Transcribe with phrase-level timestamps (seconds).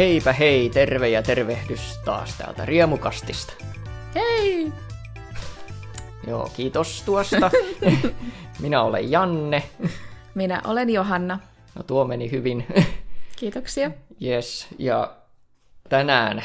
[0.00, 3.52] Heipä hei, terve ja tervehdys taas täältä Riemukastista.
[4.14, 4.72] Hei!
[6.26, 7.50] Joo, kiitos tuosta.
[8.62, 9.62] Minä olen Janne.
[10.34, 11.38] Minä olen Johanna.
[11.74, 12.66] No tuo meni hyvin.
[13.36, 13.90] Kiitoksia.
[14.22, 15.16] Yes, ja
[15.88, 16.44] tänään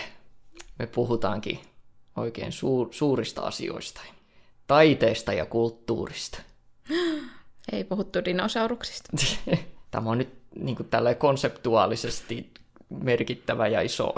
[0.79, 1.59] me puhutaankin
[2.15, 4.01] oikein suur- suurista asioista.
[4.67, 6.39] Taiteesta ja kulttuurista.
[7.71, 9.09] Ei puhuttu dinosauruksista.
[9.91, 12.51] Tämä on nyt niin kuin tällä konseptuaalisesti
[12.89, 14.13] merkittävä ja iso.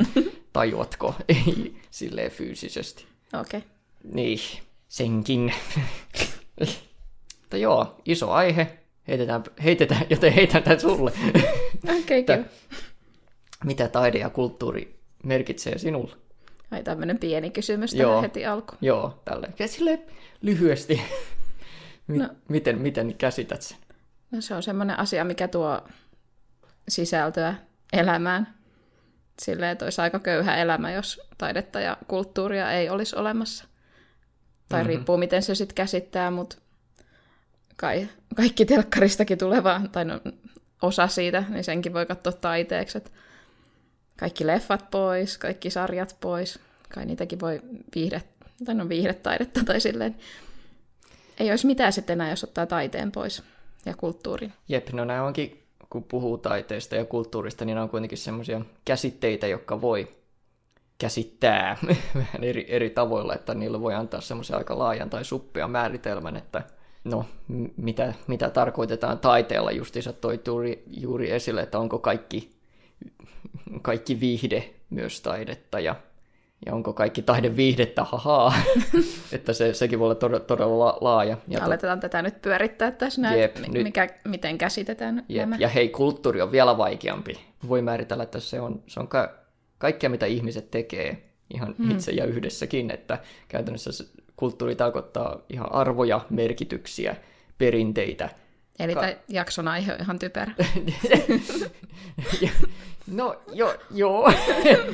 [0.52, 1.14] Tajuatko?
[1.28, 3.04] Ei silleen fyysisesti.
[3.40, 3.58] Okei.
[3.58, 3.70] Okay.
[4.14, 4.38] Niin,
[4.88, 5.54] senkin.
[7.40, 8.78] Mutta joo, iso aihe.
[9.08, 11.12] Heitetään, heitetään, joten heitän tämän sulle.
[12.00, 12.44] Okei, okay.
[13.64, 16.16] Mitä taide ja kulttuuri merkitsee sinulle?
[16.70, 18.22] Ai tämmöinen pieni kysymys Joo.
[18.22, 18.78] heti alkuun.
[18.80, 19.48] Joo, tälle.
[19.58, 20.02] Ja silleen
[20.42, 21.02] lyhyesti.
[22.06, 22.28] Mi- No.
[22.48, 23.78] miten, miten käsität sen?
[24.30, 25.80] No se on semmoinen asia, mikä tuo
[26.88, 27.54] sisältöä
[27.92, 28.54] elämään.
[29.42, 33.64] Silleen, että olisi aika köyhä elämä, jos taidetta ja kulttuuria ei olisi olemassa.
[33.64, 33.70] Tai
[34.68, 34.76] Mhm.
[34.76, 34.88] mm-hmm.
[34.88, 36.56] riippuu, miten se sitten käsittää, mutta
[37.76, 40.20] kai kaikki telkkaristakin tuleva, tai no,
[40.82, 42.98] osa siitä, niin senkin voi katsoa taiteeksi.
[42.98, 43.12] Et
[44.18, 46.58] kaikki leffat pois, kaikki sarjat pois,
[46.94, 47.60] kai niitäkin voi
[47.94, 48.22] viihde,
[48.64, 50.16] tai no viihdetaidetta tai silleen.
[51.38, 53.42] Ei olisi mitään sitten enää, jos ottaa taiteen pois
[53.86, 54.52] ja kulttuurin.
[54.68, 55.61] Jep, no nämä onkin,
[55.92, 60.08] kun puhuu taiteesta ja kulttuurista, niin on kuitenkin semmoisia käsitteitä, jotka voi
[60.98, 61.76] käsittää
[62.14, 66.62] vähän eri, eri tavoilla, että niillä voi antaa semmoisen aika laajan tai suppean määritelmän, että
[67.04, 67.24] no,
[67.76, 72.50] mitä, mitä tarkoitetaan taiteella, justiinsa toi juuri, juuri esille, että onko kaikki,
[73.82, 75.96] kaikki viihde myös taidetta ja,
[76.66, 78.54] ja onko kaikki taide viihdettä, hahaa,
[79.32, 81.36] että se, sekin voi olla todella, todella la- laaja.
[81.48, 85.40] Ja Ja Aletetaan tätä nyt pyörittää tässä näin, Jep, nyt- mikä, miten käsitetään Jep.
[85.40, 85.56] nämä.
[85.60, 87.40] Ja hei, kulttuuri on vielä vaikeampi.
[87.68, 89.32] Voi määritellä, että se on, se on ka-
[89.78, 91.22] kaikkea, mitä ihmiset tekee
[91.54, 91.90] ihan hmm.
[91.90, 94.04] itse ja yhdessäkin, että käytännössä
[94.36, 97.16] kulttuuri tarkoittaa ihan arvoja, merkityksiä,
[97.58, 98.28] perinteitä.
[98.84, 100.52] Eli Ka- jakson aihe on ihan typerä.
[103.06, 104.32] no, jo, joo.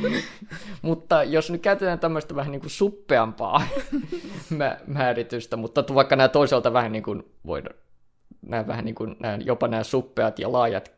[0.83, 3.63] mutta jos nyt käytetään tämmöistä vähän niin kuin suppeampaa
[4.51, 7.77] mä- määritystä, mutta vaikka nämä toisaalta vähän niin kuin voidaan,
[8.47, 10.93] nämä vähän niin kuin, nämä, jopa nämä suppeat ja laajat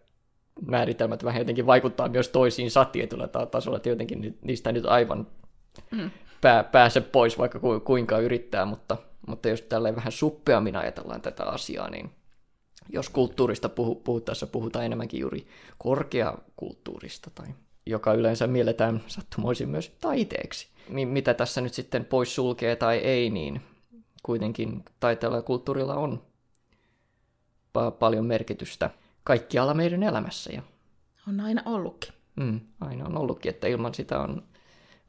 [0.66, 5.26] määritelmät vähän jotenkin vaikuttaa myös toisiinsa tietyllä ta- tasolla, että jotenkin ni- niistä nyt aivan
[5.90, 6.10] Mm.
[6.40, 8.96] pää, pääse pois, vaikka ku, kuinka yrittää, mutta,
[9.26, 12.10] mutta jos tälleen vähän suppeammin ajatellaan tätä asiaa, niin
[12.92, 15.46] jos kulttuurista puhu, puhuttaessa puhutaan enemmänkin juuri
[15.78, 17.46] korkeakulttuurista, tai
[17.86, 20.68] joka yleensä mielletään sattumoisin myös taiteeksi.
[20.88, 23.60] Mi- mitä tässä nyt sitten pois sulkee tai ei, niin
[24.22, 26.22] kuitenkin taiteella ja kulttuurilla on
[27.78, 28.90] pa- paljon merkitystä
[29.24, 30.52] kaikkialla meidän elämässä.
[30.52, 30.62] Ja,
[31.28, 32.12] On aina ollutkin.
[32.36, 34.42] mm, aina on ollutkin, että ilman sitä on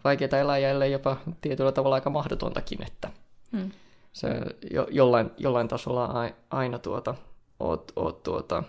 [0.04, 3.10] vaikeaa elää ja ellei jopa tietyllä tavalla aika mahdotontakin, että
[3.52, 3.72] Mm.
[4.14, 4.28] se
[4.72, 7.16] jo, jollain, jollain tasolla ai- aina tuota,
[7.62, 8.64] oot, oot tuota,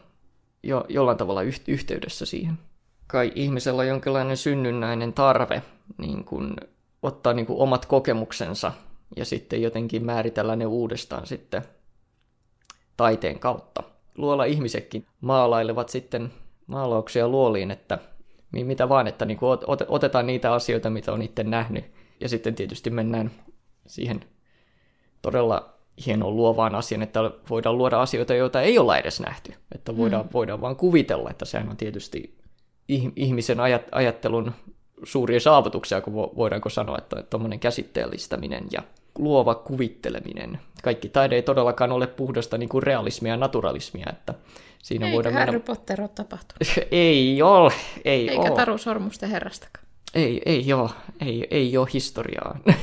[0.63, 2.59] jo, jollain tavalla yh, yhteydessä siihen.
[3.07, 5.63] Kai ihmisellä on jonkinlainen synnynnäinen tarve
[5.99, 6.57] niin kun,
[7.03, 8.73] ottaa niin kun omat kokemuksensa
[9.17, 11.63] ja sitten jotenkin määritellä ne uudestaan sitten
[12.97, 13.83] taiteen kautta.
[14.17, 16.33] Luola ihmisetkin maalailevat sitten
[16.67, 17.99] maalauksia luoliin, että
[18.53, 21.85] mi- mitä vaan, että niin kuin ot- otetaan niitä asioita, mitä on itse nähnyt,
[22.21, 23.31] ja sitten tietysti mennään
[23.87, 24.25] siihen
[25.23, 25.72] todella
[26.07, 27.21] hienoon luovaan asian, että
[27.51, 29.55] voidaan luoda asioita, joita ei olla edes nähty.
[29.75, 30.31] Että voidaan, mm.
[30.33, 32.35] voidaan vaan kuvitella, että sehän on tietysti
[32.93, 34.53] ih- ihmisen ajat- ajattelun
[35.05, 38.83] suuria saavutuksia, kun vo- voidaanko sanoa, että tuommoinen käsitteellistäminen ja
[39.19, 40.59] luova kuvitteleminen.
[40.83, 44.35] Kaikki taide ei todellakaan ole puhdasta niin kuin realismia ja naturalismia, että
[44.83, 45.65] siinä Eikö voidaan Harry mennä...
[45.67, 46.87] Potter ole tapahtunut?
[46.91, 47.73] ei ole,
[48.05, 48.57] ei Eikä ole.
[48.57, 49.87] Taru Sormusten herrastakaan.
[50.15, 52.59] Ei, ei ole, ei, ei ole historiaa.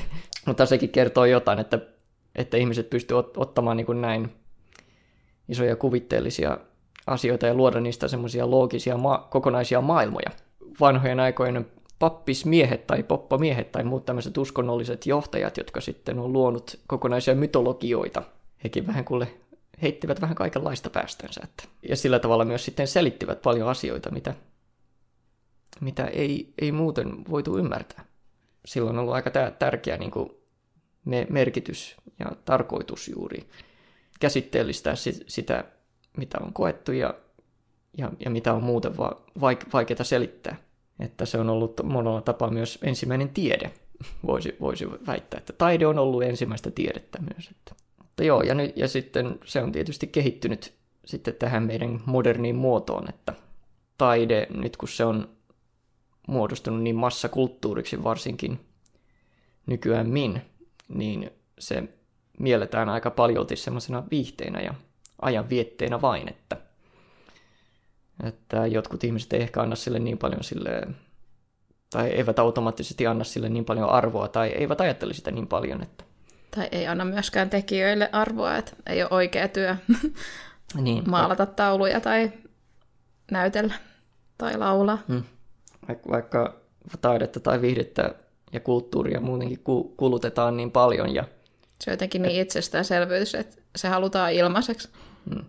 [0.46, 1.80] Mutta sekin kertoo jotain, että,
[2.40, 4.32] että ihmiset pystyvät ot- ottamaan niin kuin näin
[5.50, 6.58] isoja kuvitteellisia
[7.08, 10.30] asioita ja luoda niistä semmoisia loogisia ma- kokonaisia maailmoja.
[10.80, 11.66] Vanhojen aikojen
[12.00, 18.24] pappismiehet tai poppamiehet tai muut tämmöiset uskonnolliset johtajat, jotka sitten on luonut kokonaisia mytologioita.
[18.64, 19.28] Hekin vähän kuule
[19.82, 21.42] heittivät vähän kaikenlaista päästönsä.
[21.44, 21.64] Että.
[21.90, 24.34] Ja sillä tavalla myös sitten selittivät paljon asioita, mitä
[25.82, 28.06] mitä ei, ei muuten voitu ymmärtää.
[28.66, 30.39] Silloin on ollut aika tär- tärkeä niin kuin
[31.10, 33.46] me- merkitys ja tarkoitus juuri
[34.20, 35.64] käsitteellistää si- sitä,
[36.18, 37.14] mitä on koettu ja,
[37.98, 40.56] ja, ja mitä on muuten va- vaik- vaikeaa selittää.
[41.00, 43.72] Että se on ollut monella tapaa myös ensimmäinen tiede,
[44.28, 47.48] voisi, voisi väittää, että taide on ollut ensimmäistä tiedettä myös.
[47.48, 47.76] Että.
[47.98, 50.74] Mutta joo, ja, nyt, ja sitten se on tietysti kehittynyt
[51.06, 53.34] sitten tähän meidän moderniin muotoon, että
[53.98, 55.30] taide, nyt kun se on
[56.28, 58.60] muodostunut niin massakulttuuriksi varsinkin
[59.66, 60.42] nykyään min,
[60.90, 61.84] niin se
[62.40, 64.74] mielletään aika paljolti semmoisena viihteenä ja
[65.22, 66.58] ajanvietteenä vain, että,
[68.24, 70.88] että jotkut ihmiset ei ehkä anna sille niin paljon sille,
[71.90, 76.04] tai eivät automaattisesti anna sille niin paljon arvoa, tai eivät ajattele sitä niin paljon, että
[76.56, 79.76] tai ei anna myöskään tekijöille arvoa, että ei ole oikea työ
[80.82, 82.32] niin, maalata tauluja tai
[83.32, 83.74] näytellä
[84.38, 84.98] tai laulaa.
[85.08, 85.24] Hmm.
[85.88, 86.62] Vaikka, vaikka
[87.02, 88.16] taidetta tai viihdettä
[88.54, 89.64] ja kulttuuria muutenkin
[89.98, 91.14] kulutetaan niin paljon.
[91.14, 91.24] Ja...
[91.82, 94.90] Se on jotenkin niin itsestäänselvyys, että se halutaan ilmaiseksi.
[95.30, 95.46] Hmm.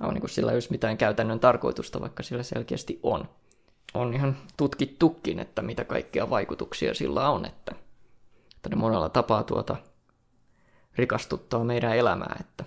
[0.00, 3.28] On niin kuin sillä jos mitään käytännön tarkoitusta, vaikka sillä selkeästi on.
[3.94, 7.72] On ihan tutkittukin, että mitä kaikkia vaikutuksia sillä on, että,
[8.56, 9.76] että ne monella tapaa tuota
[10.96, 12.64] rikastuttaa meidän elämää, että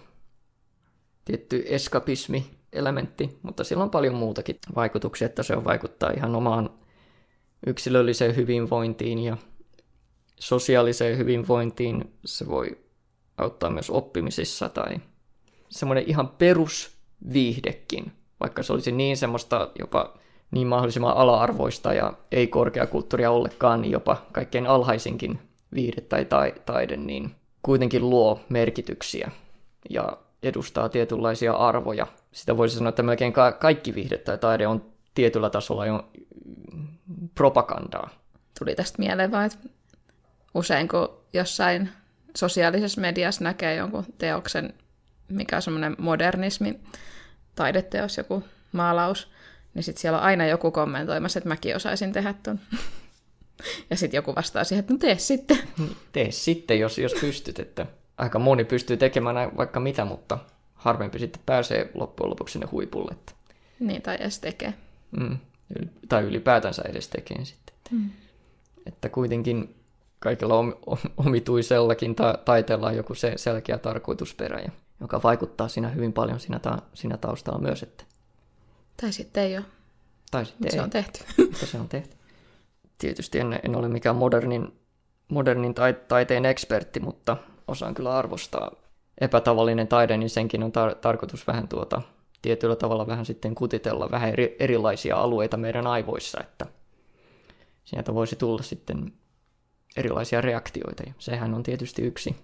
[1.26, 6.70] tietty eskapismi elementti, mutta sillä on paljon muutakin vaikutuksia, että se on vaikuttaa ihan omaan
[7.68, 9.38] yksilölliseen hyvinvointiin ja
[10.40, 12.14] sosiaaliseen hyvinvointiin.
[12.26, 12.78] Se voi
[13.38, 14.96] auttaa myös oppimisissa tai
[15.70, 20.14] semmoinen ihan perusviihdekin, vaikka se olisi niin semmoista jopa
[20.52, 25.40] niin mahdollisimman ala-arvoista ja ei korkeakulttuuria ollenkaan, niin jopa kaikkein alhaisinkin
[25.74, 26.26] viihde tai
[26.66, 29.32] taide, niin kuitenkin luo merkityksiä
[29.90, 32.08] ja edustaa tietynlaisia arvoja.
[32.32, 36.12] Sitä voisi sanoa, että melkein ka- kaikki viihde tai taide on tietyllä tasolla jo
[37.36, 38.10] propagandaa.
[38.60, 39.58] Tuli tästä mieleen vaan, että
[40.54, 41.90] usein kun jossain
[42.36, 44.74] sosiaalisessa mediassa näkee jonkun teoksen,
[45.28, 46.80] mikä on semmoinen modernismi,
[47.56, 49.32] taideteos, joku maalaus,
[49.74, 52.60] niin sitten siellä on aina joku kommentoimassa, että mäkin osaisin tehdä ton.
[53.90, 55.58] Ja sitten joku vastaa siihen, että no tee sitten.
[56.12, 57.60] Tee sitten, jos, jos pystyt.
[57.60, 57.86] Että
[58.18, 60.38] aika moni pystyy tekemään vaikka mitä, mutta
[60.74, 63.12] harvempi sitten pääsee loppujen lopuksi sinne huipulle.
[63.12, 63.32] Että...
[63.80, 64.74] Niin, tai edes tekee.
[65.20, 65.38] Mm.
[66.10, 67.76] Tai ylipäätänsä edes tekee sitten.
[67.92, 68.10] Mm.
[68.86, 69.76] Että kuitenkin
[70.20, 70.56] kaikilla
[71.18, 74.70] omituisellakin ta- taiteella on joku se selkeä tarkoitusperä,
[75.02, 77.84] joka vaikuttaa siinä hyvin paljon siinä, ta- siinä taustalla myös.
[77.84, 78.04] Että...
[79.02, 79.66] Tai sitten ei ole.
[80.32, 80.72] Tai sitten ei.
[80.72, 81.20] se on tehty.
[81.38, 82.22] Mutta se on tehty
[83.02, 84.74] tietysti en, en ole mikään modernin,
[85.28, 85.76] modernin
[86.08, 87.38] taiteen ekspertti, mutta
[87.68, 88.72] osaan kyllä arvostaa
[89.22, 92.02] epätavallinen taide, niin senkin on tar- tarkoitus vähän tuota,
[92.42, 96.66] tietyllä tavalla vähän sitten kutitella vähän eri, erilaisia alueita meidän aivoissa, että
[97.86, 99.14] sieltä voisi tulla sitten
[99.98, 101.04] erilaisia reaktioita.
[101.08, 102.36] Ja sehän on tietysti yksi,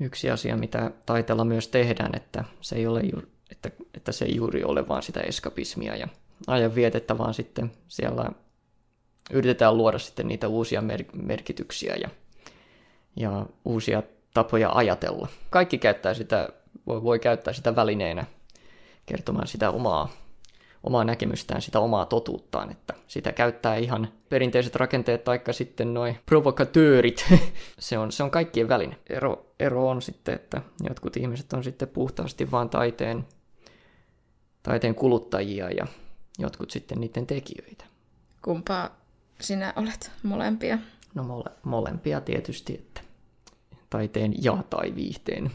[0.00, 4.36] yksi asia, mitä taiteella myös tehdään, että se ei ole ju, että, että se ei
[4.36, 6.08] juuri ole vaan sitä eskapismia ja
[6.46, 8.30] ajan vietettä, vaan sitten siellä
[9.30, 12.08] yritetään luoda sitten niitä uusia mer- merkityksiä ja,
[13.16, 14.02] ja uusia
[14.34, 15.28] tapoja ajatella.
[15.50, 16.48] Kaikki käyttää sitä,
[16.86, 18.24] voi, voi käyttää sitä välineenä
[19.06, 20.08] kertomaan sitä omaa,
[20.82, 27.26] omaa näkemystään, sitä omaa totuuttaan, että sitä käyttää ihan perinteiset rakenteet taikka sitten noin provokatöörit.
[27.78, 28.96] se, on, se on kaikkien väline.
[29.10, 33.26] Ero, ero on sitten, että jotkut ihmiset on sitten puhtaasti vain taiteen,
[34.62, 35.86] taiteen kuluttajia ja
[36.38, 37.84] jotkut sitten niiden tekijöitä.
[38.42, 38.90] Kumpaa
[39.40, 40.78] sinä olet molempia?
[41.14, 43.00] No mole, molempia tietysti, että
[43.90, 45.50] taiteen ja tai viihteen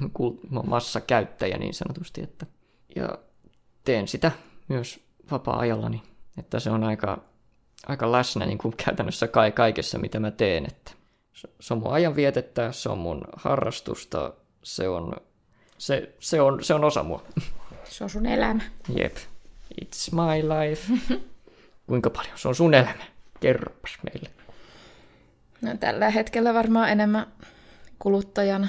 [0.67, 2.23] massakäyttäjä niin sanotusti.
[2.23, 2.45] Että,
[2.95, 3.17] ja
[3.83, 4.31] teen sitä
[4.67, 4.99] myös
[5.31, 6.03] vapaa-ajallani,
[6.37, 7.17] että se on aika,
[7.87, 10.65] aika läsnä niin kuin käytännössä kai kaikessa, mitä mä teen.
[10.65, 10.91] Että
[11.59, 15.15] se on mun ajan vietettä, se on mun harrastusta, se on,
[15.77, 17.23] se, se on, se on osa mua.
[17.83, 18.63] Se on sun elämä.
[18.97, 19.15] Jep.
[19.81, 20.93] It's my life.
[21.87, 23.03] Kuinka paljon se on sun elämä?
[23.39, 24.29] Kerropas meille.
[25.61, 27.27] No, tällä hetkellä varmaan enemmän
[27.99, 28.67] kuluttajana.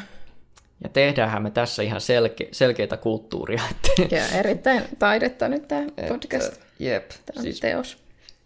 [0.82, 3.62] Ja tehdäänhän me tässä ihan selke- selkeitä kulttuuria.
[3.70, 4.16] Että...
[4.16, 6.52] Ja erittäin taidetta nyt tämä podcast.
[6.52, 7.10] Että, jep.
[7.26, 7.98] Tämä siis, teos.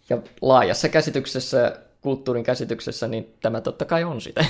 [0.09, 4.45] Ja laajassa käsityksessä, kulttuurin käsityksessä, niin tämä totta kai on sitä.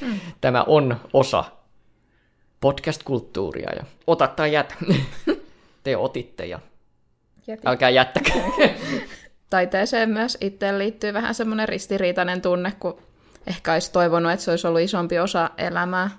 [0.00, 0.20] Hmm.
[0.40, 1.44] tämä on osa
[2.60, 3.70] podcast-kulttuuria.
[3.76, 4.74] Ja ota tai jätä.
[5.84, 6.58] Te otitte ja
[7.46, 7.68] Jätin.
[7.68, 8.36] älkää jättäkää.
[9.50, 12.98] taiteeseen myös itse liittyy vähän semmoinen ristiriitainen tunne, kun
[13.46, 16.10] ehkä olisi toivonut, että se olisi ollut isompi osa elämää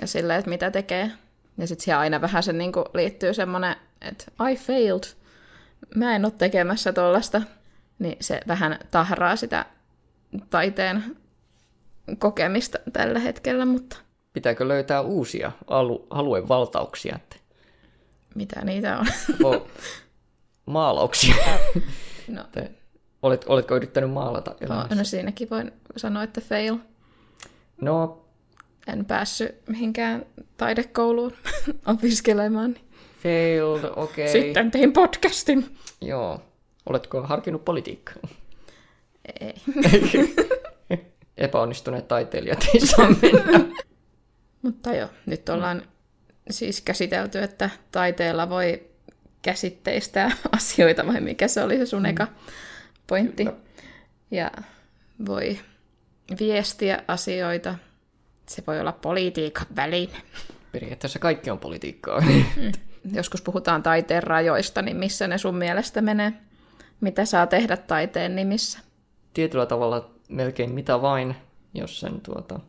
[0.00, 1.10] ja sille, että mitä tekee.
[1.58, 5.02] Ja sitten siihen aina vähän se niin liittyy semmoinen, että I failed,
[5.94, 7.42] mä en ole tekemässä tuollaista.
[7.98, 9.66] Niin se vähän tahraa sitä
[10.50, 11.16] taiteen
[12.18, 13.96] kokemista tällä hetkellä, mutta...
[14.32, 17.16] Pitääkö löytää uusia alu- aluevaltauksia?
[17.16, 17.36] Että...
[18.34, 19.06] Mitä niitä on?
[20.66, 21.34] maalauksia.
[22.28, 22.44] No.
[23.22, 24.94] Olet, oletko yrittänyt maalata elämässä?
[24.94, 26.76] No, no siinäkin voin sanoa, että fail.
[27.80, 28.24] No.
[28.92, 30.26] En päässyt mihinkään
[30.56, 31.32] taidekouluun
[31.86, 32.76] opiskelemaan.
[33.22, 34.30] Failed, okei.
[34.30, 34.42] Okay.
[34.42, 35.76] Sitten tein podcastin.
[36.00, 36.42] Joo.
[36.86, 38.22] Oletko harkinnut politiikkaa?
[39.40, 39.54] Ei.
[41.38, 43.74] Epäonnistuneet taiteilijat ei saa mennä.
[44.62, 45.82] Mutta joo, nyt ollaan
[46.50, 48.82] siis käsitelty, että taiteella voi
[49.42, 52.26] käsitteistää asioita, vai mikä se oli se sun eka
[53.06, 53.44] pointti.
[53.44, 53.58] Kyllä.
[54.30, 54.50] Ja
[55.26, 55.58] voi
[56.40, 57.74] viestiä asioita.
[58.48, 60.22] Se voi olla politiikan väline.
[60.72, 62.22] Periaatteessa kaikki on politiikkaa.
[63.12, 66.32] Joskus puhutaan taiteen rajoista, niin missä ne sun mielestä menee?
[67.00, 68.78] Mitä saa tehdä taiteen nimissä?
[69.34, 71.36] Tietyllä tavalla melkein mitä vain,
[71.74, 72.60] jos sen tuota...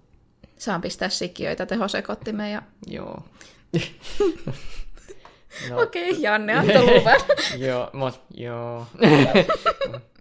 [0.58, 2.62] Saan pistää sikiöitä tehosekottimeen ja...
[2.88, 3.24] Joo.
[5.70, 5.82] No.
[5.82, 7.20] Okei, okay, Janne antoi luvan.
[7.58, 8.88] joo, mä, joo.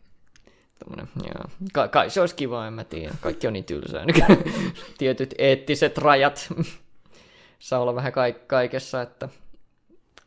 [0.79, 1.45] Tommonen, joo.
[1.73, 3.15] Ka- kai se olisi kiva, en mä tiedä.
[3.21, 4.05] Kaikki on niin tylsää.
[4.99, 6.49] Tietyt eettiset rajat
[7.59, 9.29] saa olla vähän ka- kaikessa, että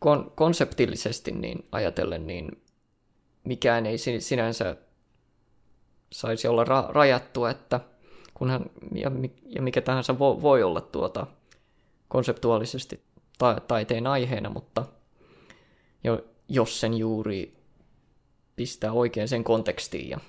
[0.05, 2.61] kon- konseptillisesti niin ajatellen, niin
[3.43, 4.75] mikään ei sinänsä
[6.11, 7.79] saisi olla ra- rajattu, että
[8.33, 8.65] kunhan,
[8.95, 9.11] ja,
[9.45, 11.27] ja mikä tahansa vo- voi olla tuota
[12.07, 13.01] konseptuaalisesti
[13.37, 14.85] ta- taiteen aiheena, mutta
[16.03, 17.57] jo, jos sen juuri
[18.55, 20.09] pistää oikein sen kontekstiin.
[20.09, 20.19] Ja...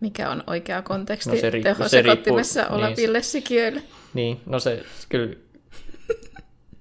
[0.00, 1.40] Mikä on oikea konteksti no se
[1.88, 2.36] se riippuu,
[2.70, 3.82] oleville niin, sikiöille?
[4.14, 5.36] Niin, no se kyllä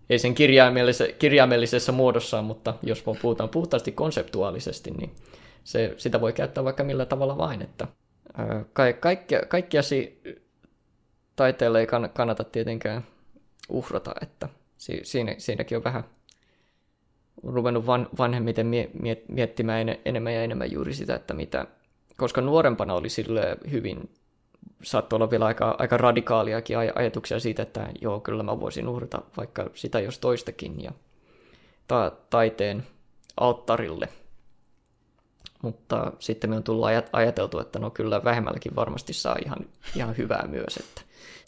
[0.09, 5.11] ei sen kirjaimellisessä, kirjaimellisessä muodossaan, mutta jos puhutaan puhtaasti konseptuaalisesti, niin
[5.63, 7.61] se, sitä voi käyttää vaikka millä tavalla vain.
[7.61, 7.87] Että,
[8.37, 10.21] ää, ka, kaikkia, kaikkia si,
[11.35, 13.03] taiteelle ei kannata tietenkään
[13.69, 16.03] uhrata, että si, siinä, siinäkin on vähän
[17.43, 21.67] ruvennut van, vanhemmiten mie, mie, miettimään en, enemmän ja enemmän juuri sitä, että mitä,
[22.19, 24.09] koska nuorempana oli sille hyvin,
[24.83, 29.21] saattoi olla vielä aika, aika radikaaliakin aj- ajatuksia siitä, että joo, kyllä mä voisin uhrata
[29.37, 30.91] vaikka sitä jos toistakin ja
[31.87, 32.83] ta- taiteen
[33.37, 34.09] alttarille.
[35.61, 39.59] Mutta sitten me on tullut ajat- ajateltu, että no kyllä vähemmälläkin varmasti saa ihan,
[39.95, 41.01] ihan hyvää myös, että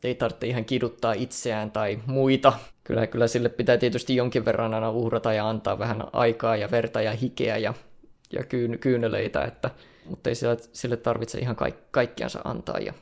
[0.03, 2.53] ei tarvitse ihan kiduttaa itseään tai muita.
[2.83, 7.01] Kyllä, kyllä sille pitää tietysti jonkin verran aina uhrata ja antaa vähän aikaa ja verta
[7.01, 7.73] ja hikeä ja,
[8.33, 9.69] ja kyyn, kyyneleitä, että,
[10.05, 12.93] mutta ei sille, sille tarvitse ihan kaik, kaikkiansa antaa ja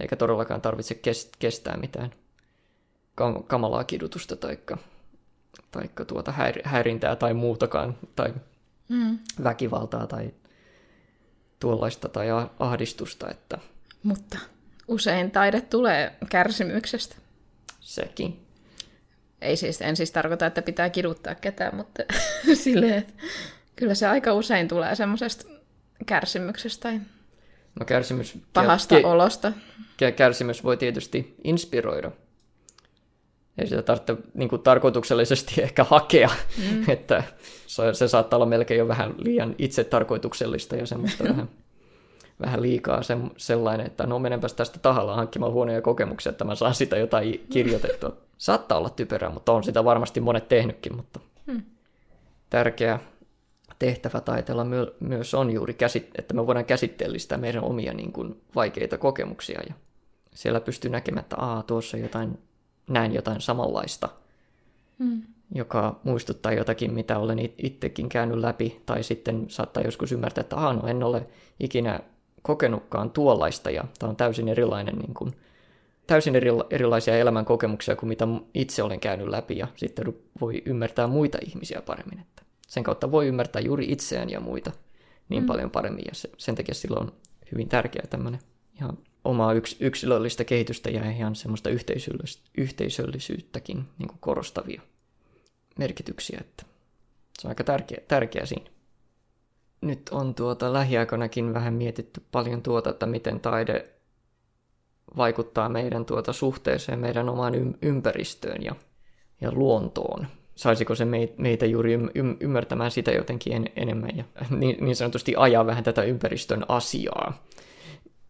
[0.00, 2.10] eikä todellakaan tarvitse kest, kestää mitään
[3.14, 4.58] kam, kamalaa kidutusta tai
[5.70, 8.34] taikka tuota häir, häirintää tai muutakaan tai
[8.88, 9.18] mm.
[9.44, 10.34] väkivaltaa tai
[11.60, 12.26] tuollaista tai
[12.58, 13.30] ahdistusta.
[13.30, 13.58] Että...
[14.02, 14.38] Mutta
[14.88, 17.16] usein taide tulee kärsimyksestä.
[17.80, 18.46] Sekin.
[19.40, 22.02] Ei siis, en siis tarkoita, että pitää kiduttaa ketään, mutta
[22.54, 23.12] silleen, että
[23.76, 25.59] kyllä se aika usein tulee semmoisesta
[26.06, 27.00] kärsimyksestä tai
[27.80, 29.52] no kärsimys, pahasta ke- olosta.
[30.16, 32.10] Kärsimys voi tietysti inspiroida.
[33.58, 36.30] Ei sitä tarvitse niin kuin, tarkoituksellisesti ehkä hakea,
[36.70, 36.84] mm.
[36.90, 37.22] että
[37.66, 41.48] se, se saattaa olla melkein jo vähän liian itse tarkoituksellista ja semmoista vähän
[42.40, 46.74] vähän liikaa se, sellainen, että no menenpäs tästä tahalla hankkimaan huonoja kokemuksia, että mä saan
[46.74, 48.16] sitä jotain kirjoitettua.
[48.38, 51.62] Saattaa olla typerää, mutta on sitä varmasti monet tehnytkin, mutta hmm.
[52.50, 53.00] tärkeä
[53.80, 58.40] tehtävä taiteella my- myös on juuri, käsit- että me voidaan käsitteellistää meidän omia niin kuin,
[58.54, 59.74] vaikeita kokemuksia ja
[60.34, 62.38] siellä pystyy näkemään, että Aa, tuossa jotain,
[62.88, 64.08] näin jotain samanlaista,
[64.98, 65.22] hmm.
[65.54, 70.72] joka muistuttaa jotakin, mitä olen itsekin käynyt läpi, tai sitten saattaa joskus ymmärtää, että Aa,
[70.72, 71.26] no en ole
[71.60, 72.00] ikinä
[72.42, 75.32] kokenutkaan tuollaista ja tämä on täysin erilainen niin kuin,
[76.06, 81.06] täysin eri, erilaisia elämän kokemuksia kuin mitä itse olen käynyt läpi ja sitten voi ymmärtää
[81.06, 82.18] muita ihmisiä paremmin.
[82.18, 84.72] Että sen kautta voi ymmärtää juuri itseään ja muita
[85.28, 85.46] niin mm.
[85.46, 87.12] paljon paremmin ja se, sen takia silloin on
[87.52, 88.40] hyvin tärkeää tämmöinen
[88.74, 91.70] ihan omaa yks, yksilöllistä kehitystä ja ihan semmoista
[92.56, 94.82] yhteisöllisyyttäkin niin kuin korostavia
[95.78, 96.64] merkityksiä, että
[97.38, 98.70] se on aika tärkeä, tärkeä siinä
[99.80, 103.90] nyt on tuota lähiaikoinakin vähän mietitty paljon tuota, että miten taide
[105.16, 108.74] vaikuttaa meidän tuota suhteeseen meidän omaan ympäristöön ja,
[109.40, 110.26] ja luontoon.
[110.60, 111.04] Saisiko se
[111.38, 111.98] meitä juuri
[112.40, 114.24] ymmärtämään sitä jotenkin en, enemmän ja
[114.58, 117.46] niin, niin sanotusti ajaa vähän tätä ympäristön asiaa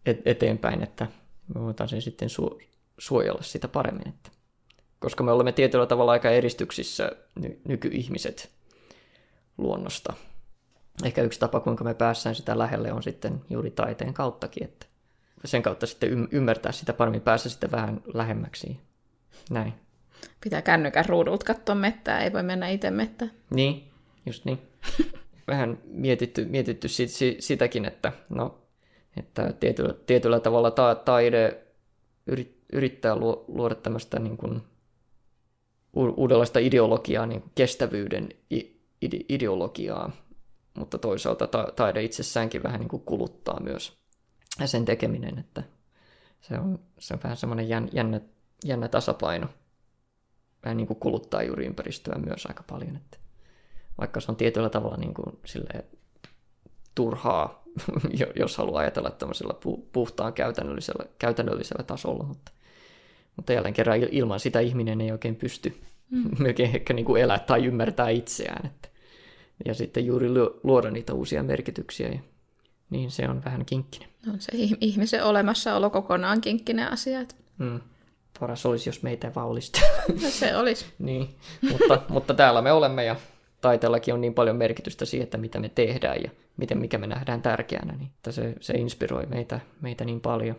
[0.05, 1.07] et, eteenpäin, että
[1.55, 2.59] me voitaisiin sitten su,
[2.97, 4.07] suojella sitä paremmin.
[4.07, 4.29] Että,
[4.99, 8.51] koska me olemme tietyllä tavalla aika eristyksissä ny, nykyihmiset
[9.57, 10.13] luonnosta
[11.03, 14.85] ehkä yksi tapa, kuinka me päässään sitä lähelle, on sitten juuri taiteen kauttakin, että
[15.45, 18.79] sen kautta sitten ymmärtää sitä paremmin, päästä sitten vähän lähemmäksi.
[19.49, 19.73] Näin.
[20.43, 23.31] Pitää kännykän ruudulta katsoa mettää, ei voi mennä itse mettään.
[23.49, 23.91] Niin,
[24.25, 24.59] just niin.
[25.47, 28.61] vähän mietitty, mietitty sit, sit, sitäkin, että, no,
[29.17, 31.57] että tietyllä, tietyllä tavalla ta, taide
[32.27, 33.15] yrit, yrittää
[33.47, 34.61] luoda tämmöistä niin kuin,
[35.93, 38.29] uudenlaista ideologiaa, niin kestävyyden
[39.29, 40.11] ideologiaa,
[40.73, 43.93] mutta toisaalta ta- taide itsessäänkin vähän niin kuin kuluttaa myös
[44.65, 45.63] sen tekeminen, että
[46.41, 48.21] se on, se on vähän semmoinen jännä,
[48.65, 49.47] jännä tasapaino.
[50.65, 53.17] Vähän niin kuin kuluttaa juuri ympäristöä myös aika paljon, että
[53.99, 55.83] vaikka se on tietyllä tavalla niin kuin silleen
[56.95, 57.63] turhaa,
[58.39, 59.53] jos haluaa ajatella tämmöisellä
[59.91, 62.51] puhtaan käytännöllisellä, käytännöllisellä tasolla, mutta,
[63.35, 66.29] mutta jälleen kerran ilman sitä ihminen ei oikein pysty mm.
[66.43, 68.65] melkein ehkä niin kuin elää tai ymmärtää itseään.
[68.65, 68.89] Että,
[69.65, 70.27] ja sitten juuri
[70.63, 72.19] luoda niitä uusia merkityksiä, ja,
[72.89, 74.09] niin se on vähän kinkkinen.
[74.25, 74.51] No se
[74.81, 77.19] ihmisen olemassaolo kokonaan kinkkinen asia.
[77.57, 77.79] Mm.
[78.39, 79.71] Paras olisi, jos meitä ei vaan olisi.
[80.21, 80.85] No se olisi.
[80.99, 81.35] niin,
[81.71, 83.15] mutta, mutta täällä me olemme ja
[83.61, 87.41] taiteellakin on niin paljon merkitystä siihen, että mitä me tehdään ja miten, mikä me nähdään
[87.41, 90.55] tärkeänä, niin että se, se inspiroi meitä, meitä niin paljon.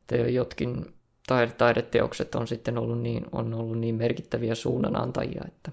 [0.00, 0.94] Että jotkin
[1.26, 5.72] taide, taideteokset on sitten ollut niin, on ollut niin merkittäviä suunnanantajia, että,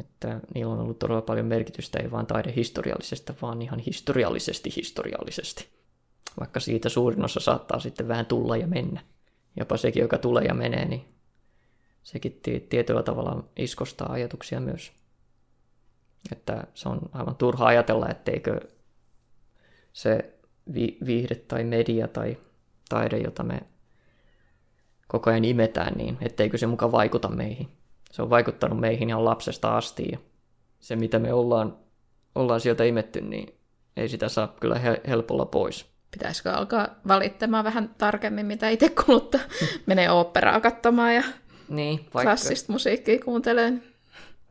[0.00, 5.68] että niillä on ollut todella paljon merkitystä, ei vain taidehistoriallisesta, vaan ihan historiallisesti historiallisesti.
[6.40, 9.00] Vaikka siitä suurin osa saattaa sitten vähän tulla ja mennä.
[9.56, 11.04] Jopa sekin, joka tulee ja menee, niin
[12.02, 14.92] sekin tietyllä tavalla iskostaa ajatuksia myös.
[16.32, 18.60] Että se on aivan turha ajatella, etteikö
[19.92, 20.34] se
[20.74, 22.36] vi- viihde tai media tai
[22.88, 23.60] taide, jota me
[25.08, 27.68] koko ajan imetään, niin etteikö se mukaan vaikuta meihin.
[28.10, 30.18] Se on vaikuttanut meihin ihan lapsesta asti ja
[30.80, 31.76] se mitä me ollaan,
[32.34, 33.58] ollaan sieltä imetty, niin
[33.96, 35.95] ei sitä saa kyllä helpolla pois.
[36.18, 39.40] Pitäisikö alkaa valittamaan vähän tarkemmin, mitä itse kuluttaa?
[39.86, 41.22] Menee oopperaa katsomaan ja
[41.68, 42.22] niin, vaikka...
[42.22, 43.82] klassista musiikkia kuunteleen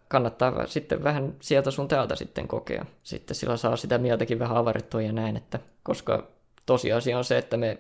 [0.08, 2.86] kannattaa sitten vähän sieltä sun täältä sitten kokea.
[3.04, 6.28] Sitten sillä saa sitä mieltäkin vähän avarettua ja näin, että koska
[6.66, 7.78] tosiasia on se, että me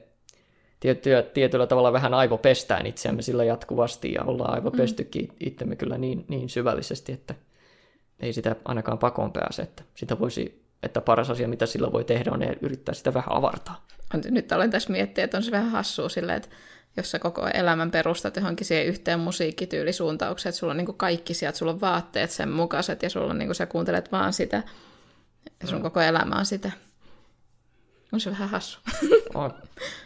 [0.79, 5.35] tiettyä, tietyllä tavalla vähän aivopestään itseämme sillä jatkuvasti ja ollaan aivopestykin mm.
[5.39, 7.35] itsemme kyllä niin, niin syvällisesti, että
[8.19, 12.32] ei sitä ainakaan pakoon pääse, että sitä voisi että paras asia, mitä sillä voi tehdä,
[12.32, 13.85] on yrittää sitä vähän avartaa.
[14.29, 16.50] Nyt olen tässä miettiä, että on se vähän hassua silleen, että
[16.98, 21.33] jos sä koko elämän perustat johonkin siihen yhteen musiikkityylisuuntaukseen, että sulla on niin kuin kaikki
[21.33, 24.64] sieltä, sulla on vaatteet sen mukaiset ja sulla on, niin kuin sä kuuntelet vaan sitä
[25.61, 25.83] ja sun no.
[25.83, 26.72] koko elämä on sitä.
[28.11, 28.79] On se vähän hassu.
[29.33, 29.53] On.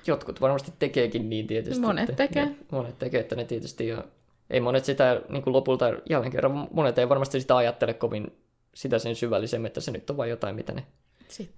[0.08, 1.82] Jotkut varmasti tekeekin niin tietysti.
[1.82, 2.46] Monet että, tekee.
[2.46, 4.04] Ne, monet tekee, että ne tietysti jo,
[4.50, 8.32] ei monet sitä niin kuin lopulta, jälleen kerran monet ei varmasti sitä ajattele kovin
[8.74, 10.86] sitä sen syvällisemmin, että se nyt on vain jotain, mitä ne,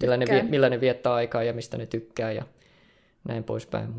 [0.02, 2.46] millä ne, millä ne viettää aikaa ja mistä ne tykkää ja
[3.24, 3.94] näin poispäin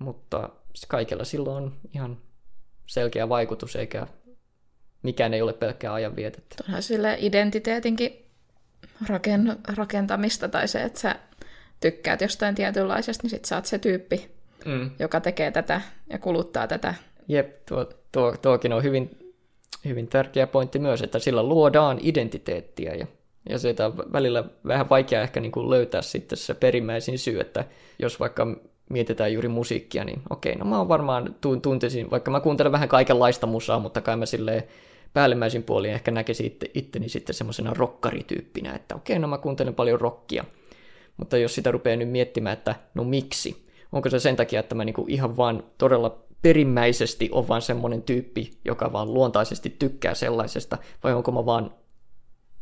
[0.00, 0.48] mutta
[0.88, 2.18] kaikella silloin on ihan
[2.86, 4.06] selkeä vaikutus, eikä
[5.02, 6.56] mikään ei ole pelkkää ajanvietettä.
[6.68, 8.24] Onhan sille identiteetinkin
[9.08, 11.16] raken, rakentamista tai se, että sä
[11.80, 14.30] tykkäät jostain tietynlaisesta, niin sit sä oot se tyyppi,
[14.64, 14.90] mm.
[14.98, 16.94] joka tekee tätä ja kuluttaa tätä.
[17.28, 19.25] Jep, tuo, tuo, tuokin on hyvin,
[19.84, 23.06] hyvin tärkeä pointti myös, että sillä luodaan identiteettiä ja,
[23.48, 27.64] ja se on välillä vähän vaikea ehkä niin kuin löytää sitten se perimmäisin syy, että
[27.98, 28.46] jos vaikka
[28.90, 33.46] mietitään juuri musiikkia, niin okei, no mä oon varmaan tuntisin, vaikka mä kuuntelen vähän kaikenlaista
[33.46, 34.62] musaa, mutta kai mä silleen
[35.12, 40.00] päällimmäisin puolin ehkä näkisin itte, itteni sitten semmoisena rokkarityyppinä, että okei, no mä kuuntelen paljon
[40.00, 40.44] rockia.
[41.16, 43.66] Mutta jos sitä rupeaa nyt miettimään, että no miksi?
[43.92, 48.50] Onko se sen takia, että mä niinku ihan vaan todella perimmäisesti on vaan semmoinen tyyppi,
[48.64, 51.74] joka vaan luontaisesti tykkää sellaisesta, vai onko mä vaan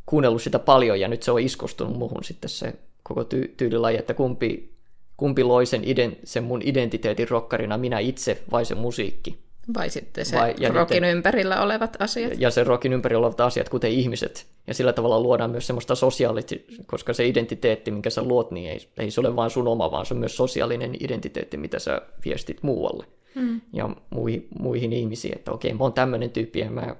[0.06, 4.14] kuunnellut sitä paljon ja nyt se on iskostunut muhun sitten se koko ty- tyylilaji, että
[4.14, 4.74] kumpi
[5.16, 9.44] kumpi loi sen, iden, sen mun identiteetin rokkarina, minä itse vai se musiikki.
[9.74, 12.32] Vai sitten se vai, rokin niiden, ympärillä olevat asiat.
[12.38, 14.46] Ja se rokin ympärillä olevat asiat, kuten ihmiset.
[14.66, 16.54] Ja sillä tavalla luodaan myös semmoista sosiaalista,
[16.86, 20.06] koska se identiteetti, minkä sä luot, niin ei, ei se ole vain sun oma, vaan
[20.06, 23.06] se on myös sosiaalinen identiteetti, mitä sä viestit muualle.
[23.34, 23.60] Mm.
[23.72, 26.96] Ja muihin, muihin ihmisiin, että okei, mä oon tämmöinen tyyppi ja mä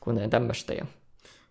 [0.00, 0.86] kuuntelen tämmöistä ja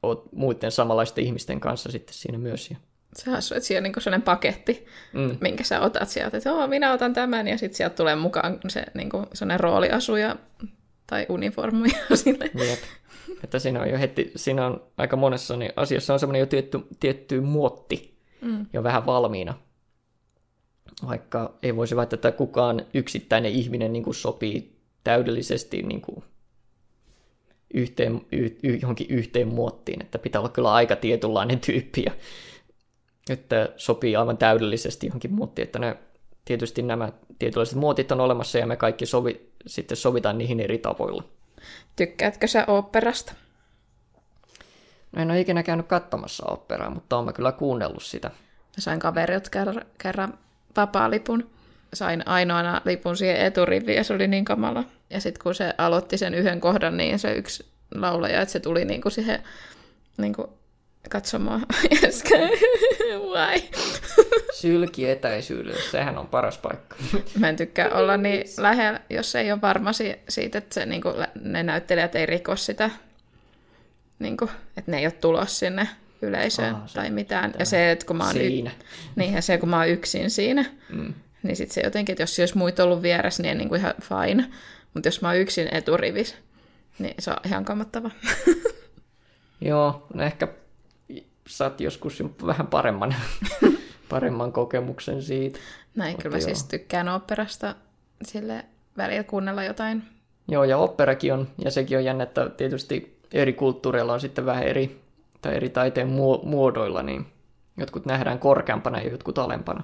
[0.04, 2.70] oot muiden samanlaisten ihmisten kanssa sitten siinä myös.
[2.70, 2.78] Ja
[3.16, 5.38] se on että siinä on niin sellainen paketti, mm.
[5.42, 8.86] minkä sä otat sieltä, että oh, minä otan tämän, ja sitten sieltä tulee mukaan se
[8.94, 10.36] niin kuin sellainen rooliasuja
[11.08, 12.52] tai uniformuja sille.
[12.54, 12.80] Jep.
[13.44, 16.80] Että siinä on jo heti, siinä on aika monessa niin asiassa on semmoinen jo tietty,
[17.00, 18.66] tietty muotti mm.
[18.74, 19.54] jo vähän valmiina.
[21.08, 26.24] Vaikka ei voisi väittää, että kukaan yksittäinen ihminen niin kuin sopii täydellisesti niin kuin
[27.74, 32.12] yhteen, y, y, johonkin yhteen muottiin, että pitää olla kyllä aika tietynlainen tyyppi ja
[33.30, 35.98] että sopii aivan täydellisesti johonkin muottiin, että ne,
[36.46, 41.24] tietysti nämä tietynlaiset muotit on olemassa ja me kaikki sovi, sitten sovitaan niihin eri tavoilla.
[41.96, 43.34] Tykkäätkö sä oopperasta?
[45.12, 48.28] No en ole ikinä käynyt katsomassa oopperaa, mutta olen kyllä kuunnellut sitä.
[48.28, 49.00] Mä sain
[49.52, 50.40] kerran, kerran
[50.76, 51.50] vapaa-lipun.
[51.94, 54.84] Sain ainoana lipun siihen eturiviin ja se oli niin kamala.
[55.10, 58.86] Ja sitten kun se aloitti sen yhden kohdan, niin se yksi laulaja, että se tuli
[58.86, 59.44] niinku siihen
[60.18, 60.50] niinku
[61.10, 61.66] katsomaan.
[63.32, 63.62] Why?
[64.54, 66.96] Sylki etäisyydellä, sehän on paras paikka.
[67.40, 69.92] Mä en tykkää olla niin lähellä, jos ei ole varma
[70.30, 72.90] siitä, että se, niin kuin, ne näyttelijät ei riko sitä,
[74.20, 75.88] niin kuin, että ne ei ole tulos sinne
[76.24, 77.54] yleisöön Aa, tai mitään.
[77.60, 78.72] Ja se, että kun mä oon, siinä.
[78.72, 78.84] Y-
[79.16, 81.14] niin, ja se, kun mä oon yksin siinä, mm.
[81.44, 84.50] niin sitten se jotenkin, että jos olisi muita ollut vieressä, niin, niin kuin ihan fine.
[84.94, 86.36] Mutta jos mä oon yksin eturivis,
[87.00, 88.12] niin se on ihan kammottava.
[89.62, 90.48] Joo, no ehkä
[91.48, 93.16] saat joskus vähän paremman,
[94.10, 95.60] paremman kokemuksen siitä.
[95.96, 96.46] Näin, kyllä mä joo.
[96.46, 97.76] siis tykkään operasta
[98.24, 98.66] sille
[98.98, 100.04] välillä kuunnella jotain.
[100.48, 104.64] Joo, ja operakin on, ja sekin on jännä, että tietysti eri kulttuureilla on sitten vähän
[104.64, 105.02] eri,
[105.44, 106.08] tai eri taiteen
[106.44, 107.26] muodoilla, niin
[107.78, 109.84] jotkut nähdään korkeampana ja jotkut alempana.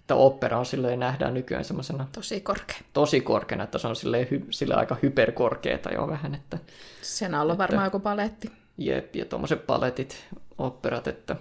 [0.00, 2.06] Että opera on silleen, nähdään nykyään semmoisena...
[2.12, 2.76] Tosi korkea.
[2.92, 6.34] Tosi korkeana, että se on silleen, hy, silleen aika hyperkorkeata jo vähän.
[6.34, 6.58] Että,
[7.02, 8.52] Sen alla että, varmaan joku paletti.
[8.78, 11.36] Jep, ja tuommoiset paletit, operat, että,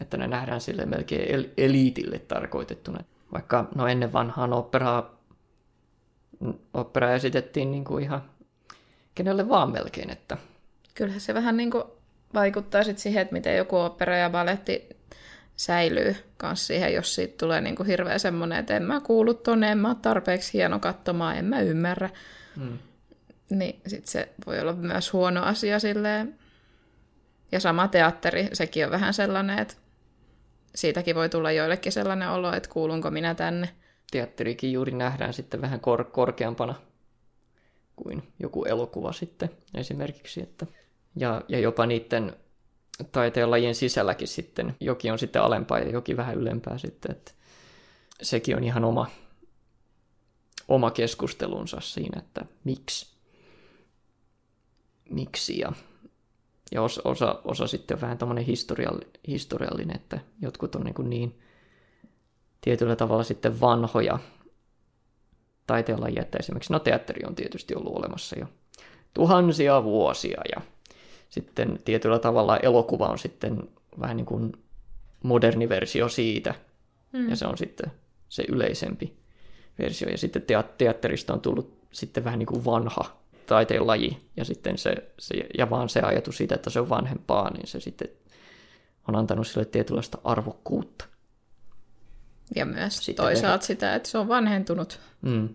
[0.00, 3.04] että ne nähdään sille melkein el- eliitille tarkoitettuna.
[3.32, 5.18] Vaikka no ennen vanhaan operaa,
[6.74, 8.22] opera esitettiin niin kuin ihan
[9.14, 10.10] kenelle vaan melkein.
[10.10, 10.36] Että...
[10.94, 11.84] Kyllähän se vähän niin kuin
[12.34, 14.88] vaikuttaa sit siihen, että miten joku opera ja baletti
[15.56, 19.70] säilyy kans siihen, jos siitä tulee niin kuin hirveä semmoinen, että en mä kuulu tonne,
[19.72, 22.10] en mä ole tarpeeksi hieno katsomaan, en mä ymmärrä.
[22.56, 22.78] Hmm.
[23.50, 26.38] Niin sit se voi olla myös huono asia silleen.
[27.52, 29.74] Ja sama teatteri, sekin on vähän sellainen, että
[30.74, 33.68] siitäkin voi tulla joillekin sellainen olo, että kuulunko minä tänne.
[34.10, 36.74] Teatterikin juuri nähdään sitten vähän kor- korkeampana
[37.96, 40.42] kuin joku elokuva sitten esimerkiksi.
[40.42, 40.66] Että,
[41.18, 42.36] ja, ja jopa niiden
[43.12, 47.32] taiteen lajien sisälläkin sitten, jokin on sitten alempaa ja jokin vähän ylempää sitten, että
[48.22, 49.06] sekin on ihan oma,
[50.68, 53.06] oma keskustelunsa siinä, että miksi,
[55.10, 55.58] miksi?
[55.58, 55.72] Ja,
[56.72, 61.38] ja osa, osa, osa sitten on vähän tämmöinen historialli, historiallinen, että jotkut on niin, niin
[62.60, 64.18] tietyllä tavalla sitten vanhoja
[65.66, 68.46] taiteenlajia, että esimerkiksi no teatteri on tietysti ollut olemassa jo
[69.14, 70.62] tuhansia vuosia ja
[71.30, 73.68] sitten tietyllä tavalla elokuva on sitten
[74.00, 74.52] vähän niin kuin
[75.22, 76.54] moderni versio siitä,
[77.12, 77.28] mm.
[77.28, 77.92] ja se on sitten
[78.28, 79.16] se yleisempi
[79.78, 80.08] versio.
[80.08, 80.44] Ja sitten
[80.78, 85.70] teatterista on tullut sitten vähän niin kuin vanha taiteen laji, ja sitten se, se, ja
[85.70, 88.08] vaan se ajatus siitä, että se on vanhempaa, niin se sitten
[89.08, 91.04] on antanut sille tietynlaista arvokkuutta.
[92.56, 95.00] Ja myös sitten toisaalta sitä, että se on vanhentunut.
[95.22, 95.48] Mm.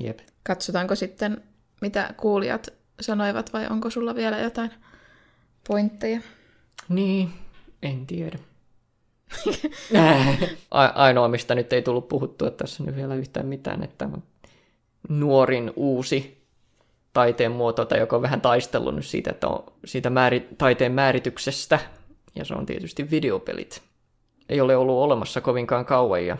[0.00, 0.18] Jep.
[0.42, 1.42] Katsotaanko sitten,
[1.80, 4.70] mitä kuulijat sanoivat, vai onko sulla vielä jotain
[5.68, 6.20] pointteja?
[6.88, 7.30] Niin,
[7.82, 8.38] en tiedä.
[10.94, 14.08] Ainoa, mistä nyt ei tullut puhuttua tässä nyt vielä yhtään mitään, että
[15.08, 16.46] nuorin uusi
[17.12, 21.80] taiteen muoto, tai joka on vähän taistellut nyt siitä, että on siitä määri, taiteen määrityksestä,
[22.34, 23.82] ja se on tietysti videopelit.
[24.48, 26.36] Ei ole ollut olemassa kovinkaan kauan, ja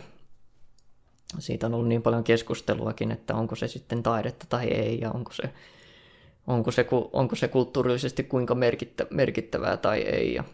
[1.38, 5.32] siitä on ollut niin paljon keskusteluakin, että onko se sitten taidetta tai ei, ja onko
[5.32, 5.42] se
[6.50, 10.34] onko se, onko se kulttuurillisesti kuinka merkittä, merkittävää tai ei.
[10.34, 10.44] Ja...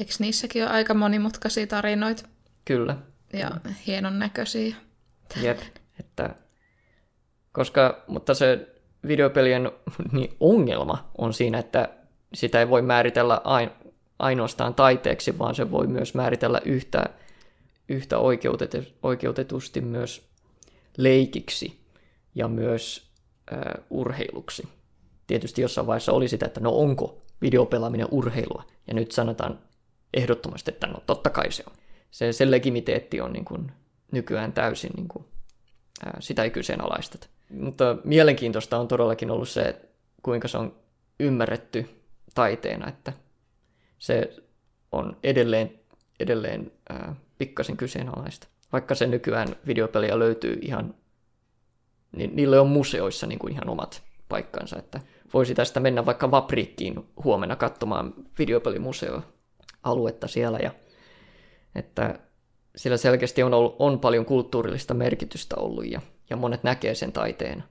[0.00, 2.28] Eikö niissäkin ole aika monimutkaisia tarinoita?
[2.64, 2.96] Kyllä.
[3.32, 3.50] Ja
[3.86, 4.76] hienon näköisiä.
[5.42, 5.58] Jep,
[6.00, 6.34] että
[7.52, 8.68] koska, mutta se
[9.06, 9.72] videopelien
[10.12, 11.88] niin ongelma on siinä, että
[12.34, 13.70] sitä ei voi määritellä ain,
[14.18, 17.04] ainoastaan taiteeksi, vaan se voi myös määritellä yhtä,
[17.88, 18.16] yhtä
[19.02, 20.28] oikeutetusti myös
[20.96, 21.80] leikiksi
[22.34, 23.10] ja myös
[23.52, 24.68] äh, urheiluksi.
[25.32, 29.58] Tietysti jossain vaiheessa oli sitä, että no onko videopelaaminen urheilua, ja nyt sanotaan
[30.14, 31.76] ehdottomasti, että no totta kai se on.
[32.10, 33.72] Se, se legimiteetti on niin kuin
[34.10, 35.24] nykyään täysin, niin kuin,
[36.04, 37.26] ää, sitä ei kyseenalaisteta.
[37.50, 39.80] Mutta mielenkiintoista on todellakin ollut se,
[40.22, 40.74] kuinka se on
[41.20, 41.88] ymmärretty
[42.34, 43.12] taiteena, että
[43.98, 44.36] se
[44.92, 45.80] on edelleen,
[46.20, 48.48] edelleen ää, pikkasen kyseenalaista.
[48.72, 50.94] Vaikka se nykyään videopeliä löytyy ihan
[52.16, 55.00] niin niille on museoissa niin kuin ihan omat paikkansa, että
[55.34, 60.70] voisi tästä mennä vaikka Vaprikkiin huomenna katsomaan videopelimuseo-aluetta siellä, ja
[61.74, 62.18] että
[62.76, 67.64] sillä selkeästi on, ollut, on paljon kulttuurillista merkitystä ollut, ja, ja monet näkee sen taiteen.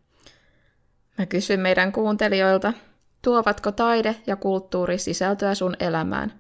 [1.17, 2.73] Mä kysyn meidän kuuntelijoilta,
[3.21, 6.33] tuovatko taide ja kulttuuri sisältöä sun elämään?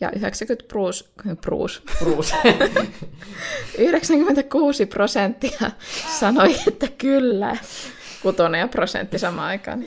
[0.00, 2.34] Ja 90 bruus, bruus, bruus.
[3.78, 5.70] 96 prosenttia
[6.20, 7.56] sanoi, että kyllä.
[8.22, 9.84] Kutonen ja prosentti samaan aikaan.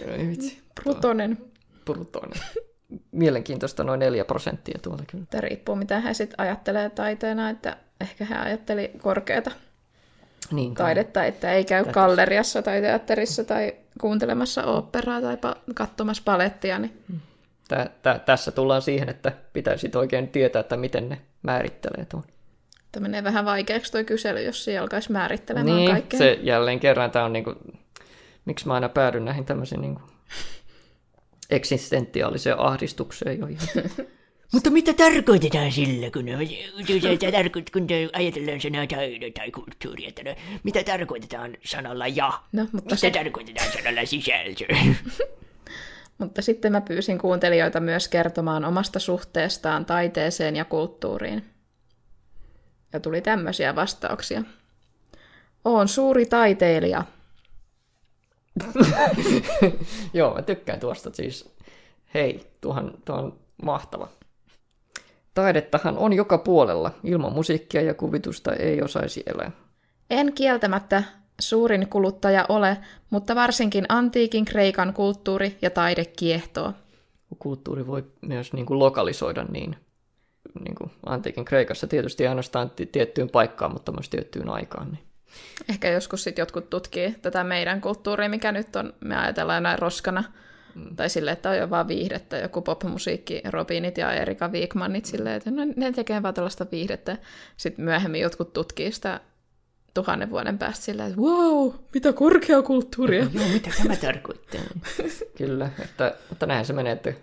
[0.83, 1.37] Brutonen.
[1.85, 2.39] Brutonen.
[3.11, 5.23] Mielenkiintoista noin 4 prosenttia tuolla kyllä.
[5.29, 9.51] Tämä riippuu, mitä he sitten ajattelee taiteena, että ehkä he ajatteli korkeata
[10.51, 11.93] niin, taidetta, että ei käy Tätä.
[11.93, 17.19] galleriassa tai teatterissa tai kuuntelemassa oopperaa tai pa- katsomassa palettia, niin hmm
[17.67, 22.23] tä, tä, tässä tullaan siihen, että pitäisi oikein tietää, että miten ne määrittelee tuon.
[22.91, 26.17] Tämä menee vähän vaikeaksi tuo kysely, jos se alkaisi määrittelemään niin, kaikkea.
[26.17, 27.55] se jälleen kerran tämä on niinku,
[28.45, 30.01] miksi mä aina päädyn näihin tämmöisiin niinku
[31.49, 33.57] eksistentiaaliseen ahdistukseen, joihin
[34.53, 36.25] Mutta mitä tarkoitetaan sillä, kun,
[36.87, 42.33] kun, tarkoit, kun ajatellaan sanaa taide tai kulttuuri, että no, mitä tarkoitetaan sanalla ja?
[42.51, 44.65] No, mutta, Mitä se, tarkoitetaan sanalla sisältö?
[46.17, 51.45] mutta sitten mä pyysin kuuntelijoita myös kertomaan omasta suhteestaan taiteeseen ja kulttuuriin.
[52.93, 54.43] Ja tuli tämmöisiä vastauksia.
[55.65, 57.03] Oon suuri taiteilija.
[60.13, 61.53] Joo, mä tykkään tuosta siis.
[62.13, 64.07] Hei, tuohan, tuo on mahtava.
[65.33, 66.91] Taidettahan on joka puolella.
[67.03, 69.51] Ilman musiikkia ja kuvitusta ei osaisi elää.
[70.09, 71.03] En kieltämättä
[71.41, 72.77] suurin kuluttaja ole,
[73.09, 76.73] mutta varsinkin antiikin Kreikan kulttuuri ja taide kiehtoo.
[77.39, 79.75] Kulttuuri voi myös niin kuin lokalisoida niin,
[80.63, 84.91] niin kuin antiikin Kreikassa tietysti ainoastaan ti- tiettyyn paikkaan, mutta myös tiettyyn aikaan.
[84.91, 85.03] Niin.
[85.69, 90.23] Ehkä joskus sitten jotkut tutkii tätä meidän kulttuuria, mikä nyt on, me ajatellaan näin roskana,
[90.75, 90.95] mm.
[90.95, 95.51] tai silleen, että on jo vaan viihdettä, joku popmusiikki, Robinit ja Erika Wigmanit silleen, että
[95.51, 97.17] no, ne tekee vaan tällaista viihdettä.
[97.57, 99.19] Sitten myöhemmin jotkut tutkii sitä
[99.93, 103.27] tuhannen vuoden päästä silleen, että wow, mitä korkeakulttuuria.
[103.33, 104.61] Joo, mitä tämä tarkoittaa?
[105.37, 107.13] Kyllä, että, mutta näin se menee, että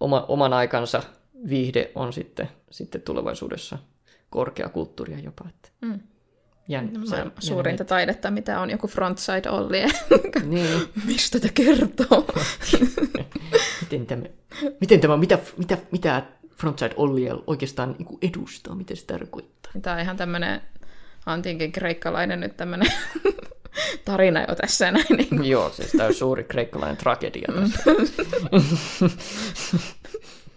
[0.00, 1.02] oma, oman aikansa
[1.48, 3.78] viihde on sitten, sitten tulevaisuudessa
[4.30, 5.44] korkeakulttuuria jopa.
[5.48, 5.68] Että.
[5.80, 6.00] Mm.
[6.68, 9.82] Jän, No, se- maailman suurinta jännä- taidetta, mitä on joku frontside Olli.
[10.48, 10.68] Niin,
[11.04, 12.26] Mistä te kertoo?
[13.80, 14.22] miten tämä,
[14.80, 16.22] miten tämä mitä, mitä, mitä
[16.56, 19.72] Frontside Olli oikeastaan niin edustaa, mitä se tarkoittaa?
[19.82, 20.60] Tämä on ihan tämmöinen
[21.26, 22.92] antiikin kreikkalainen nyt tämmöinen
[24.04, 25.06] tarina jo tässä näin.
[25.16, 25.44] Niin.
[25.44, 27.82] Joo, siis tämä on suuri kreikkalainen tragedia tässä.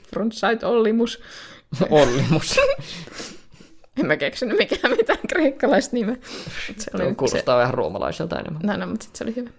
[0.09, 1.21] Frontside Ollimus.
[1.89, 2.55] Ollimus.
[3.99, 6.15] En mä keksinyt mikään mitään kreikkalaista nimeä.
[6.77, 7.15] Se oli nyt se...
[7.15, 8.61] kuulostaa vähän roomalaiselta enemmän.
[8.63, 9.49] No, no, mutta sitten se oli hyvä.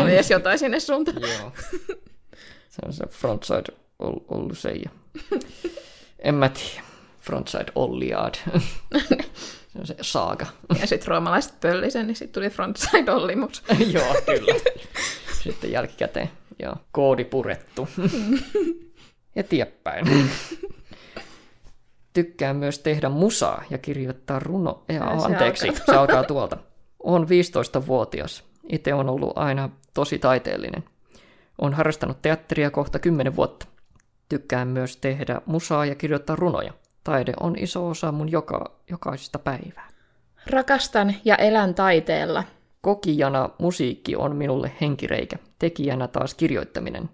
[0.02, 1.22] oli edes jotain sinne suuntaan.
[1.22, 1.52] Joo.
[2.68, 4.90] Se on se Frontside Ol- Ollu Seija.
[6.18, 6.82] En mä tiedä.
[7.20, 8.34] Frontside Olliad.
[9.72, 10.46] se on se saaga.
[10.80, 13.62] Ja sitten roomalaiset pölli sen, niin sitten tuli Frontside Ollimus.
[13.94, 14.54] Joo, kyllä.
[15.42, 16.30] Sitten jälkikäteen.
[16.62, 17.88] Joo, koodi purettu.
[19.36, 20.30] Eteenpäin.
[22.12, 24.84] Tykkään myös tehdä musaa ja kirjoittaa runo...
[24.88, 25.84] Ja, se anteeksi, alkaa.
[25.86, 26.56] se alkaa tuolta.
[27.02, 28.44] Olen 15-vuotias.
[28.68, 30.84] Itse on ollut aina tosi taiteellinen.
[31.58, 33.66] Olen harrastanut teatteria kohta 10 vuotta.
[34.28, 36.72] Tykkään myös tehdä musaa ja kirjoittaa runoja.
[37.04, 39.88] Taide on iso osa mun joka, jokaisesta päivää.
[40.50, 42.44] Rakastan ja elän taiteella.
[42.80, 47.10] Kokijana musiikki on minulle henkireikä, tekijänä taas kirjoittaminen.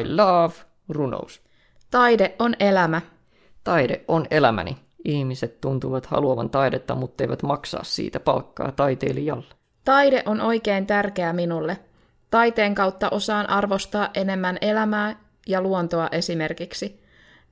[0.00, 0.54] I love
[0.88, 1.42] runous.
[1.90, 3.00] Taide on elämä.
[3.64, 4.76] Taide on elämäni.
[5.04, 9.54] Ihmiset tuntuvat haluavan taidetta, mutta eivät maksaa siitä palkkaa taiteilijalle.
[9.84, 11.78] Taide on oikein tärkeä minulle.
[12.30, 17.04] Taiteen kautta osaan arvostaa enemmän elämää ja luontoa esimerkiksi.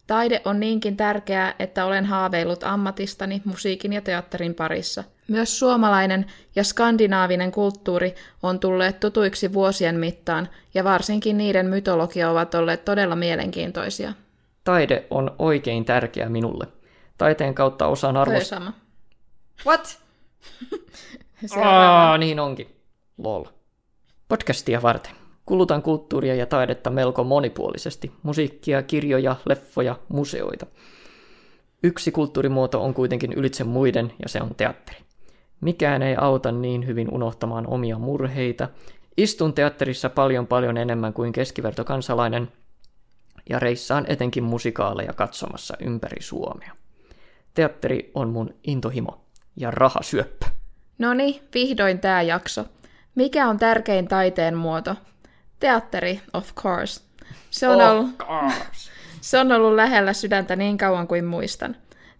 [0.07, 5.05] Taide on niinkin tärkeää, että olen haaveillut ammatistani musiikin ja teatterin parissa.
[5.29, 12.55] Myös suomalainen ja skandinaavinen kulttuuri on tulleet tutuiksi vuosien mittaan, ja varsinkin niiden mytologia ovat
[12.55, 14.12] olleet todella mielenkiintoisia.
[14.64, 16.66] Taide on oikein tärkeä minulle.
[17.18, 18.59] Taiteen kautta osaan arvostaa...
[18.59, 18.72] sama.
[19.66, 19.98] What?
[21.46, 22.11] Seuraava.
[22.11, 22.77] Aa, niin onkin.
[23.18, 23.44] Lol.
[24.29, 25.12] Podcastia varten.
[25.46, 28.12] Kulutan kulttuuria ja taidetta melko monipuolisesti.
[28.22, 30.66] Musiikkia, kirjoja, leffoja, museoita.
[31.83, 34.98] Yksi kulttuurimuoto on kuitenkin ylitse muiden, ja se on teatteri.
[35.61, 38.68] Mikään ei auta niin hyvin unohtamaan omia murheita.
[39.16, 42.48] Istun teatterissa paljon paljon enemmän kuin keskivertokansalainen,
[43.48, 46.72] ja reissaan etenkin musikaaleja katsomassa ympäri Suomea.
[47.55, 49.24] Teatteri on mun intohimo
[49.57, 50.46] ja rahasyöppö.
[50.98, 52.64] No niin, vihdoin tämä jakso.
[53.14, 54.96] Mikä on tärkein taiteen muoto?
[55.61, 57.00] Teatteri, of course.
[57.50, 58.11] Se on, ollut,
[59.20, 61.76] se on ollut lähellä sydäntä niin kauan kuin muistan.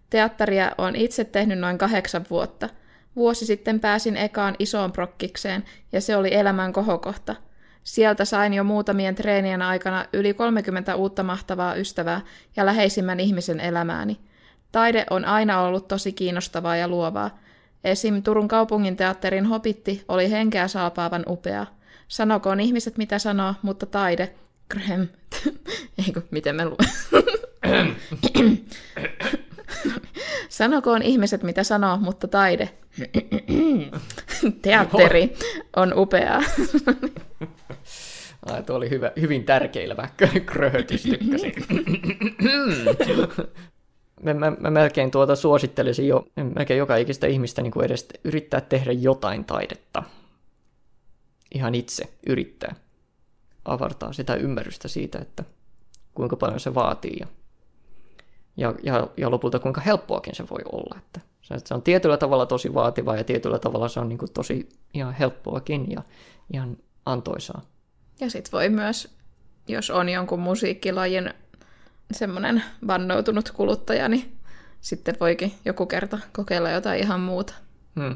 [0.09, 2.69] Teatteria on itse tehnyt noin kahdeksan vuotta.
[3.15, 7.35] Vuosi sitten pääsin ekaan isoon prokkikseen, ja se oli elämän kohokohta.
[7.83, 12.21] Sieltä sain jo muutamien treenien aikana yli 30 uutta mahtavaa ystävää
[12.55, 14.19] ja läheisimmän ihmisen elämääni.
[14.71, 17.39] Taide on aina ollut tosi kiinnostavaa ja luovaa.
[17.83, 18.23] Esim.
[18.23, 21.65] Turun kaupungin teatterin Hopitti oli henkeä saapaavan upea.
[22.07, 24.33] Sanokoon ihmiset mitä sanoo, mutta taide...
[24.69, 25.07] Krem.
[26.07, 26.77] Eikö, miten me lu...
[30.49, 32.69] Sanokoon ihmiset mitä sanoo, mutta taide...
[34.61, 35.35] Teatteri
[35.75, 36.43] on upeaa.
[38.59, 40.09] I tuo oli hyvä, hyvin tärkeilevä
[40.45, 41.53] kröhötys, tykkäsin.
[44.23, 48.61] mä, mä, mä, melkein tuota suosittelisin jo, melkein joka ikistä ihmistä niin kuin edes yrittää
[48.61, 50.03] tehdä jotain taidetta.
[51.55, 52.75] Ihan itse yrittää
[53.65, 55.43] avartaa sitä ymmärrystä siitä, että
[56.13, 57.27] kuinka paljon se vaatii ja,
[58.57, 60.95] ja, ja, ja lopulta kuinka helppoakin se voi olla.
[60.97, 64.69] Että se, on tietyllä tavalla tosi vaativa ja tietyllä tavalla se on niin kuin tosi
[64.93, 66.03] ihan helppoakin ja
[66.53, 67.61] ihan antoisaa.
[68.19, 69.15] Ja sit voi myös,
[69.67, 71.33] jos on jonkun musiikkilajin
[72.11, 74.37] semmoinen vannoutunut kuluttaja, niin
[74.81, 77.53] sitten voikin joku kerta kokeilla jotain ihan muuta.
[77.99, 78.15] Hmm.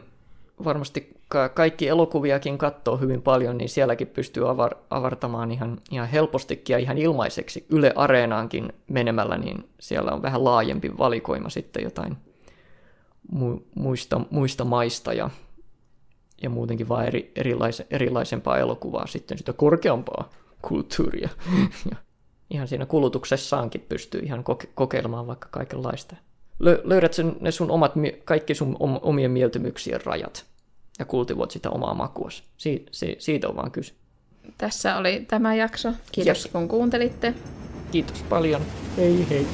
[0.63, 6.74] Varmasti ka- kaikki elokuviakin katsoo hyvin paljon, niin sielläkin pystyy avar- avartamaan ihan, ihan helpostikin
[6.74, 12.18] ja ihan ilmaiseksi Yle Areenaankin menemällä, niin siellä on vähän laajempi valikoima sitten jotain
[13.36, 15.30] mu- muista, muista maista ja,
[16.42, 20.30] ja muutenkin vaan eri, erilaise- erilaisempaa elokuvaa, sitten sitä korkeampaa
[20.62, 21.30] kulttuuria.
[21.92, 21.96] ja
[22.50, 26.16] ihan siinä kulutuksessaankin pystyy ihan koke- kokeilemaan vaikka kaikenlaista.
[26.63, 27.94] Lö- löydät sen, ne sun omat,
[28.26, 30.46] kaikki sun om- omien mieltymyksien rajat
[31.00, 32.30] ja kultivoit sitä omaa makua.
[32.58, 33.94] Si- si- siitä on vaan kyse.
[34.58, 35.94] Tässä oli tämä jakso.
[36.12, 36.52] Kiitos Jep.
[36.54, 37.34] kun kuuntelitte.
[37.92, 38.62] Kiitos paljon.
[38.98, 39.48] Hei hei.